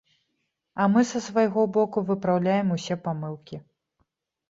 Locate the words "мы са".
0.93-1.21